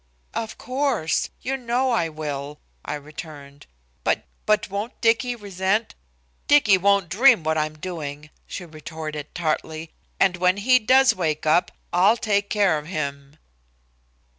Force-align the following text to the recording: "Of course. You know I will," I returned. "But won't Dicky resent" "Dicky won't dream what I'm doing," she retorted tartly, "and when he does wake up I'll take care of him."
"Of 0.33 0.57
course. 0.57 1.29
You 1.43 1.57
know 1.57 1.91
I 1.91 2.09
will," 2.09 2.59
I 2.83 2.95
returned. 2.95 3.67
"But 4.03 4.67
won't 4.67 4.99
Dicky 4.99 5.35
resent" 5.35 5.93
"Dicky 6.47 6.75
won't 6.75 7.07
dream 7.07 7.43
what 7.43 7.55
I'm 7.55 7.77
doing," 7.77 8.31
she 8.47 8.65
retorted 8.65 9.35
tartly, 9.35 9.93
"and 10.19 10.37
when 10.37 10.57
he 10.57 10.79
does 10.79 11.13
wake 11.13 11.45
up 11.45 11.71
I'll 11.93 12.17
take 12.17 12.49
care 12.49 12.79
of 12.79 12.87
him." 12.87 13.37